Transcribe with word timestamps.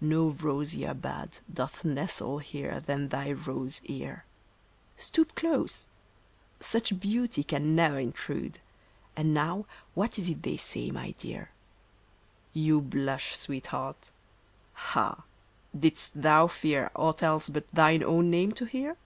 No 0.00 0.30
rosier 0.30 0.94
bud 0.94 1.38
Doth 1.48 1.84
nestle 1.84 2.38
here 2.38 2.80
than 2.80 3.06
thy 3.08 3.30
rose 3.30 3.80
ear. 3.84 4.24
Stoop 4.96 5.36
close! 5.36 5.86
Such 6.58 6.98
beauty 6.98 7.44
can 7.44 7.76
ne'er 7.76 8.00
intrude. 8.00 8.58
And 9.14 9.32
now 9.32 9.64
what 9.94 10.18
is 10.18 10.28
it 10.28 10.42
they 10.42 10.56
say, 10.56 10.90
my 10.90 11.12
dear? 11.12 11.52
You 12.52 12.80
blush, 12.80 13.36
Sweet 13.36 13.68
heart. 13.68 14.10
Ah! 14.96 15.22
did'st 15.72 16.20
thou 16.20 16.48
fear 16.48 16.90
Aught 16.96 17.22
else 17.22 17.48
but 17.48 17.72
thine 17.72 18.02
own 18.02 18.28
name 18.28 18.50
to 18.54 18.64
hear 18.64 18.96